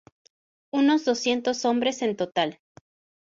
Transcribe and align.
Unos 0.73 1.05
doscientos 1.05 1.63
hombres 1.63 2.01
en 2.01 2.15
total. 2.17 2.59